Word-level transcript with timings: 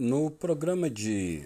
No 0.00 0.30
programa 0.30 0.88
de 0.88 1.44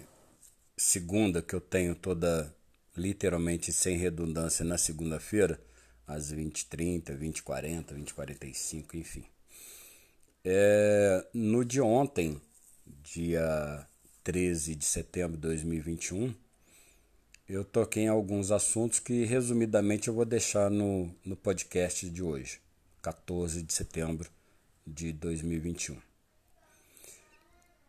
segunda, 0.77 1.41
que 1.41 1.55
eu 1.55 1.59
tenho 1.59 1.95
toda, 1.95 2.55
literalmente 2.95 3.73
sem 3.73 3.97
redundância, 3.97 4.63
na 4.63 4.77
segunda-feira, 4.77 5.59
às 6.05 6.31
20h30, 6.31 7.17
20h40, 7.17 7.95
20h45, 7.95 8.93
enfim. 8.93 9.25
É, 10.45 11.25
no 11.33 11.65
de 11.65 11.81
ontem, 11.81 12.39
dia 12.85 13.87
13 14.23 14.75
de 14.75 14.85
setembro 14.85 15.35
de 15.35 15.41
2021, 15.41 16.31
eu 17.49 17.65
toquei 17.65 18.03
em 18.03 18.07
alguns 18.07 18.51
assuntos 18.51 18.99
que, 18.99 19.25
resumidamente, 19.25 20.09
eu 20.09 20.13
vou 20.13 20.25
deixar 20.25 20.69
no, 20.69 21.09
no 21.25 21.35
podcast 21.35 22.07
de 22.07 22.21
hoje, 22.21 22.59
14 23.01 23.63
de 23.63 23.73
setembro 23.73 24.29
de 24.85 25.11
2021 25.11 26.12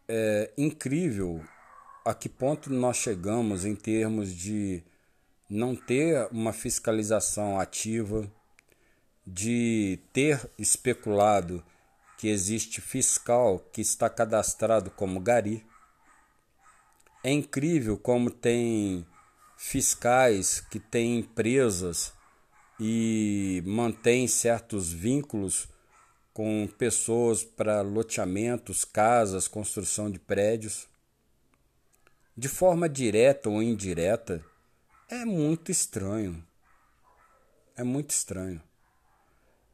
é 0.08 0.52
incrível 0.56 1.42
a 2.04 2.12
que 2.12 2.28
ponto 2.28 2.70
nós 2.70 2.96
chegamos 2.96 3.64
em 3.64 3.74
termos 3.74 4.34
de 4.34 4.82
não 5.48 5.74
ter 5.74 6.28
uma 6.30 6.52
fiscalização 6.52 7.58
ativa, 7.58 8.30
de 9.26 9.98
ter 10.12 10.50
especulado 10.58 11.64
que 12.18 12.28
existe 12.28 12.80
fiscal 12.80 13.58
que 13.72 13.80
está 13.80 14.10
cadastrado 14.10 14.90
como 14.90 15.20
gari. 15.20 15.64
É 17.22 17.30
incrível 17.30 17.96
como 17.96 18.30
tem 18.30 19.06
fiscais 19.56 20.60
que 20.60 20.78
têm 20.78 21.20
empresas 21.20 22.12
e 22.78 23.62
mantêm 23.64 24.28
certos 24.28 24.92
vínculos 24.92 25.68
com 26.34 26.68
pessoas 26.76 27.44
para 27.44 27.80
loteamentos, 27.80 28.84
casas, 28.84 29.46
construção 29.46 30.10
de 30.10 30.18
prédios. 30.18 30.88
De 32.36 32.48
forma 32.48 32.88
direta 32.88 33.48
ou 33.48 33.62
indireta, 33.62 34.44
é 35.08 35.24
muito 35.24 35.70
estranho. 35.70 36.44
É 37.76 37.84
muito 37.84 38.10
estranho. 38.10 38.60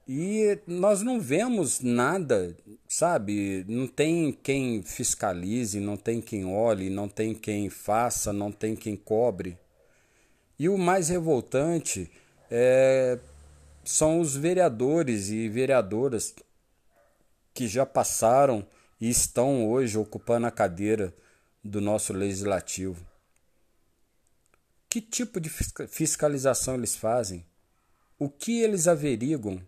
E 0.07 0.59
nós 0.67 1.03
não 1.03 1.19
vemos 1.19 1.81
nada, 1.81 2.55
sabe? 2.87 3.65
Não 3.67 3.87
tem 3.87 4.33
quem 4.33 4.83
fiscalize, 4.83 5.81
não 5.81 5.97
tem 5.97 6.21
quem 6.21 6.45
olhe, 6.45 6.91
não 6.91 7.09
tem 7.09 7.33
quem 7.33 7.71
faça, 7.71 8.33
não 8.33 8.53
tem 8.53 8.77
quem 8.77 8.97
cobre. 8.97 9.57
E 10.59 10.69
o 10.69 10.77
mais 10.77 11.09
revoltante 11.09 12.11
é, 12.51 13.19
são 13.83 14.21
os 14.21 14.37
vereadores 14.37 15.31
e 15.31 15.49
vereadoras 15.49 16.35
que 17.61 17.69
já 17.69 17.85
passaram 17.85 18.67
e 18.99 19.11
estão 19.11 19.69
hoje 19.69 19.99
ocupando 19.99 20.47
a 20.47 20.51
cadeira 20.51 21.15
do 21.63 21.79
nosso 21.79 22.11
legislativo. 22.11 23.07
Que 24.89 24.99
tipo 24.99 25.39
de 25.39 25.51
fiscalização 25.51 26.77
eles 26.77 26.97
fazem? 26.97 27.45
O 28.19 28.31
que 28.31 28.63
eles 28.63 28.89
averiguam? 28.89 29.61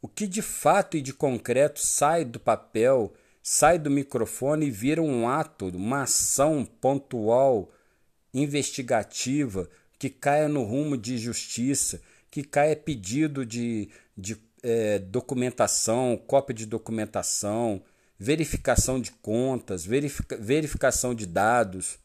O 0.00 0.06
que 0.06 0.28
de 0.28 0.42
fato 0.42 0.96
e 0.96 1.02
de 1.02 1.12
concreto 1.12 1.80
sai 1.80 2.24
do 2.24 2.38
papel, 2.38 3.12
sai 3.42 3.80
do 3.80 3.90
microfone 3.90 4.66
e 4.66 4.70
vira 4.70 5.02
um 5.02 5.28
ato, 5.28 5.70
uma 5.70 6.02
ação 6.04 6.64
pontual, 6.64 7.68
investigativa, 8.32 9.68
que 9.98 10.08
caia 10.08 10.46
no 10.48 10.62
rumo 10.62 10.96
de 10.96 11.18
justiça, 11.18 12.00
que 12.30 12.44
caia 12.44 12.76
pedido 12.76 13.44
de, 13.44 13.90
de 14.16 14.36
é, 14.62 14.98
documentação, 14.98 16.16
cópia 16.26 16.54
de 16.54 16.66
documentação, 16.66 17.82
verificação 18.18 19.00
de 19.00 19.10
contas, 19.10 19.84
verifica, 19.84 20.36
verificação 20.36 21.14
de 21.14 21.26
dados. 21.26 21.98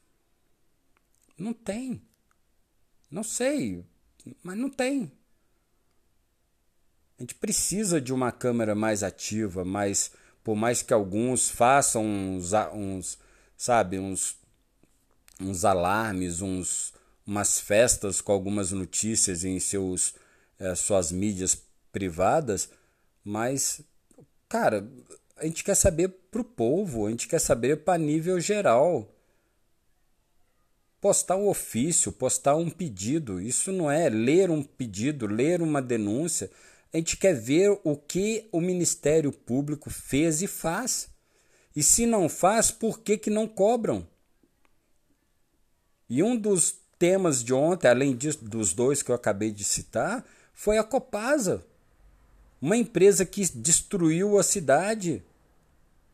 Não 1.38 1.54
tem. 1.54 2.02
Não 3.10 3.24
sei, 3.24 3.86
mas 4.42 4.58
não 4.58 4.70
tem. 4.70 5.12
A 7.18 7.24
gente 7.24 7.36
precisa 7.36 8.02
de 8.02 8.14
uma 8.14 8.32
câmera 8.32 8.76
mais 8.76 9.04
ativa, 9.04 9.64
mais 9.64 10.12
por 10.44 10.56
mais 10.56 10.82
que 10.82 10.94
alguns 10.94 11.50
façam 11.50 12.06
uns, 12.06 12.52
uns 12.74 13.18
sabe, 13.58 14.00
uns, 14.00 14.38
uns 15.42 15.66
alarmes, 15.66 16.42
uns, 16.42 16.94
umas 17.26 17.60
festas 17.60 18.22
com 18.22 18.32
algumas 18.32 18.72
notícias 18.72 19.44
em 19.44 19.60
seus, 19.60 20.14
é, 20.60 20.74
suas 20.76 21.12
mídias 21.12 21.56
privadas, 21.92 22.70
mas, 23.24 23.82
cara, 24.48 24.88
a 25.36 25.46
gente 25.46 25.64
quer 25.64 25.76
saber 25.76 26.10
pro 26.32 26.44
povo, 26.44 27.06
a 27.06 27.10
gente 27.10 27.28
quer 27.28 27.40
saber 27.40 27.84
para 27.84 27.98
nível 27.98 28.40
geral. 28.40 29.14
Postar 31.00 31.36
um 31.36 31.48
ofício, 31.48 32.12
postar 32.12 32.56
um 32.56 32.70
pedido, 32.70 33.40
isso 33.40 33.72
não 33.72 33.90
é 33.90 34.10
ler 34.10 34.50
um 34.50 34.64
pedido, 34.64 35.28
ler 35.28 35.62
uma 35.62 35.82
denúncia. 35.82 36.50
A 36.92 36.98
gente 36.98 37.18
quer 37.18 37.34
ver 37.34 37.80
o 37.84 37.96
que 37.96 38.48
o 38.52 38.60
Ministério 38.60 39.32
Público 39.32 39.90
fez 39.90 40.42
e 40.42 40.48
faz. 40.48 41.10
E 41.76 41.84
se 41.84 42.06
não 42.08 42.28
faz, 42.28 42.72
por 42.72 43.00
que, 43.00 43.18
que 43.18 43.30
não 43.30 43.48
cobram? 43.48 44.08
E 46.10 46.24
um 46.24 46.36
dos 46.36 46.76
temas 46.98 47.44
de 47.44 47.54
ontem, 47.54 47.88
além 47.88 48.16
disso, 48.16 48.44
dos 48.44 48.74
dois 48.74 49.04
que 49.04 49.12
eu 49.12 49.16
acabei 49.16 49.52
de 49.52 49.64
citar, 49.64 50.26
foi 50.54 50.78
a 50.78 50.84
Copasa. 50.84 51.64
Uma 52.62 52.76
empresa 52.76 53.26
que 53.26 53.46
destruiu 53.56 54.38
a 54.38 54.44
cidade. 54.44 55.24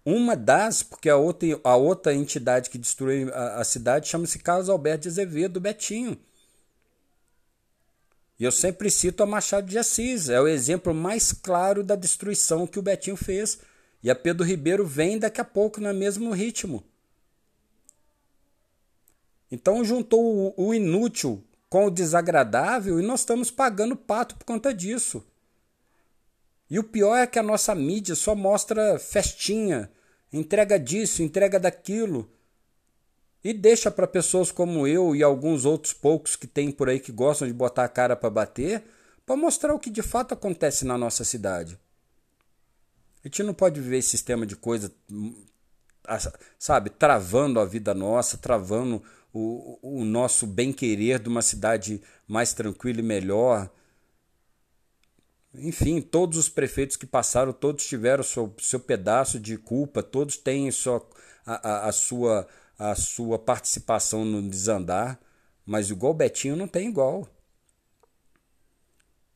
Uma 0.05 0.35
das, 0.35 0.83
porque 0.83 1.09
a 1.09 1.15
outra, 1.15 1.47
a 1.63 1.75
outra 1.75 2.13
entidade 2.13 2.69
que 2.69 2.77
destruiu 2.77 3.33
a, 3.33 3.61
a 3.61 3.63
cidade 3.63 4.07
chama-se 4.07 4.39
Carlos 4.39 4.69
Alberto 4.69 5.03
de 5.03 5.09
Azevedo, 5.09 5.61
Betinho. 5.61 6.17
E 8.37 8.43
eu 8.43 8.51
sempre 8.51 8.89
cito 8.89 9.23
a 9.23 9.25
Machado 9.25 9.67
de 9.67 9.77
Assis, 9.77 10.27
é 10.27 10.41
o 10.41 10.47
exemplo 10.47 10.93
mais 10.93 11.31
claro 11.31 11.83
da 11.83 11.95
destruição 11.95 12.67
que 12.67 12.79
o 12.79 12.81
Betinho 12.81 13.15
fez. 13.15 13.59
E 14.03 14.11
a 14.11 14.15
Pedro 14.15 14.45
Ribeiro 14.45 14.85
vem 14.85 15.17
daqui 15.17 15.39
a 15.39 15.45
pouco 15.45 15.79
no 15.79 15.93
mesmo 15.93 16.31
ritmo. 16.31 16.83
Então 19.49 19.85
juntou 19.85 20.53
o 20.57 20.73
inútil 20.73 21.41
com 21.69 21.85
o 21.85 21.91
desagradável 21.91 22.99
e 22.99 23.03
nós 23.03 23.21
estamos 23.21 23.49
pagando 23.49 23.95
pato 23.95 24.35
por 24.35 24.43
conta 24.43 24.73
disso. 24.73 25.23
E 26.69 26.79
o 26.79 26.83
pior 26.83 27.15
é 27.15 27.27
que 27.27 27.37
a 27.37 27.43
nossa 27.43 27.75
mídia 27.75 28.15
só 28.15 28.35
mostra 28.35 28.97
festinha, 28.97 29.91
entrega 30.31 30.79
disso, 30.79 31.21
entrega 31.21 31.59
daquilo. 31.59 32.29
E 33.43 33.53
deixa 33.53 33.91
para 33.91 34.07
pessoas 34.07 34.51
como 34.51 34.87
eu 34.87 35.15
e 35.15 35.21
alguns 35.21 35.65
outros 35.65 35.93
poucos 35.93 36.35
que 36.35 36.47
tem 36.47 36.71
por 36.71 36.89
aí 36.89 36.99
que 36.99 37.11
gostam 37.11 37.47
de 37.47 37.53
botar 37.53 37.83
a 37.83 37.89
cara 37.89 38.15
para 38.15 38.29
bater, 38.29 38.83
para 39.25 39.35
mostrar 39.35 39.73
o 39.73 39.79
que 39.79 39.89
de 39.89 40.01
fato 40.01 40.33
acontece 40.33 40.85
na 40.85 40.97
nossa 40.97 41.23
cidade. 41.23 41.77
A 43.23 43.27
gente 43.27 43.43
não 43.43 43.53
pode 43.53 43.79
viver 43.79 43.97
esse 43.97 44.09
sistema 44.09 44.45
de 44.45 44.55
coisa, 44.55 44.91
sabe, 46.57 46.89
travando 46.89 47.59
a 47.59 47.65
vida 47.65 47.93
nossa, 47.93 48.37
travando 48.37 49.03
o, 49.33 49.79
o 49.81 50.05
nosso 50.05 50.45
bem-querer 50.45 51.19
de 51.19 51.29
uma 51.29 51.41
cidade 51.41 52.01
mais 52.27 52.53
tranquila 52.53 52.99
e 52.99 53.03
melhor 53.03 53.69
enfim, 55.55 56.01
todos 56.01 56.37
os 56.37 56.49
prefeitos 56.49 56.97
que 56.97 57.05
passaram, 57.05 57.53
todos 57.53 57.85
tiveram 57.85 58.23
seu, 58.23 58.53
seu 58.59 58.79
pedaço 58.79 59.39
de 59.39 59.57
culpa, 59.57 60.01
todos 60.01 60.35
têm 60.37 60.71
sua, 60.71 61.07
a, 61.45 61.69
a, 61.69 61.89
a, 61.89 61.91
sua, 61.91 62.47
a 62.77 62.95
sua 62.95 63.37
participação 63.37 64.25
no 64.25 64.41
desandar, 64.49 65.19
mas 65.65 65.89
igual 65.89 66.11
o 66.13 66.15
Betinho 66.15 66.55
não 66.55 66.67
tem 66.67 66.89
igual. 66.89 67.27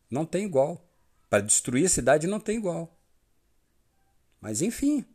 Não 0.10 0.26
tem 0.26 0.46
igual. 0.46 0.84
Para 1.30 1.44
destruir 1.44 1.86
a 1.86 1.90
cidade 1.90 2.26
não 2.26 2.40
tem 2.40 2.58
igual. 2.58 2.98
Mas 4.42 4.62
enfim. 4.62 5.06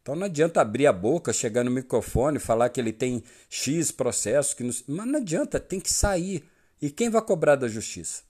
Então 0.00 0.16
não 0.16 0.26
adianta 0.26 0.62
abrir 0.62 0.86
a 0.86 0.92
boca, 0.92 1.32
chegar 1.32 1.62
no 1.62 1.70
microfone, 1.70 2.38
falar 2.38 2.70
que 2.70 2.80
ele 2.80 2.92
tem 2.92 3.22
X 3.50 3.90
processos, 3.90 4.54
que 4.54 4.62
não... 4.62 4.72
mas 4.86 5.06
não 5.06 5.18
adianta, 5.20 5.60
tem 5.60 5.78
que 5.78 5.92
sair. 5.92 6.48
E 6.80 6.90
quem 6.90 7.10
vai 7.10 7.20
cobrar 7.20 7.56
da 7.56 7.68
justiça? 7.68 8.29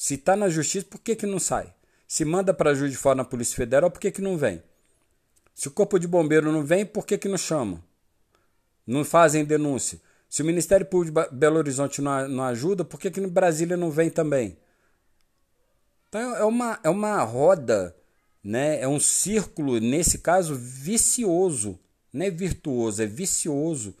Se 0.00 0.14
está 0.14 0.36
na 0.36 0.48
justiça, 0.48 0.86
por 0.88 1.00
que, 1.00 1.16
que 1.16 1.26
não 1.26 1.40
sai? 1.40 1.74
Se 2.06 2.24
manda 2.24 2.54
para 2.54 2.72
juiz 2.72 2.92
de 2.92 2.96
fora 2.96 3.16
na 3.16 3.24
Polícia 3.24 3.56
Federal, 3.56 3.90
por 3.90 3.98
que, 3.98 4.12
que 4.12 4.22
não 4.22 4.38
vem? 4.38 4.62
Se 5.52 5.66
o 5.66 5.72
Corpo 5.72 5.98
de 5.98 6.06
Bombeiro 6.06 6.52
não 6.52 6.62
vem, 6.62 6.86
por 6.86 7.04
que, 7.04 7.18
que 7.18 7.26
não 7.26 7.36
chama? 7.36 7.82
Não 8.86 9.04
fazem 9.04 9.44
denúncia. 9.44 10.00
Se 10.30 10.40
o 10.40 10.44
Ministério 10.44 10.86
Público 10.86 11.20
de 11.20 11.36
Belo 11.36 11.56
Horizonte 11.56 12.00
não, 12.00 12.28
não 12.28 12.44
ajuda, 12.44 12.84
por 12.84 13.00
que, 13.00 13.10
que 13.10 13.20
no 13.20 13.28
Brasília 13.28 13.76
não 13.76 13.90
vem 13.90 14.08
também? 14.08 14.56
Então 16.08 16.36
é 16.36 16.44
uma, 16.44 16.78
é 16.84 16.88
uma 16.88 17.20
roda, 17.24 17.92
né? 18.40 18.80
é 18.80 18.86
um 18.86 19.00
círculo, 19.00 19.80
nesse 19.80 20.18
caso, 20.18 20.54
vicioso. 20.54 21.76
Não 22.12 22.24
é 22.24 22.30
virtuoso, 22.30 23.02
é 23.02 23.06
vicioso. 23.06 23.96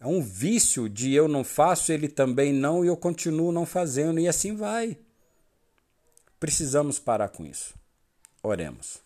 É 0.00 0.08
um 0.08 0.20
vício 0.20 0.88
de 0.88 1.14
eu 1.14 1.28
não 1.28 1.44
faço, 1.44 1.92
ele 1.92 2.08
também 2.08 2.52
não, 2.52 2.84
e 2.84 2.88
eu 2.88 2.96
continuo 2.96 3.52
não 3.52 3.64
fazendo, 3.64 4.18
e 4.18 4.26
assim 4.26 4.56
vai. 4.56 4.98
Precisamos 6.44 6.98
parar 6.98 7.30
com 7.30 7.46
isso. 7.46 7.74
Oremos. 8.42 9.03